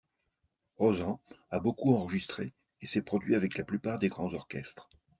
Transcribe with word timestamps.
Rosand 0.77 1.19
a 1.51 1.59
beaucoup 1.59 1.93
enregistré 1.93 2.53
et 2.81 2.87
s'est 2.87 3.03
produit 3.03 3.35
avec 3.35 3.55
la 3.59 3.63
plupart 3.63 3.99
des 3.99 4.09
grands 4.09 4.33
orchestres. 4.33 4.89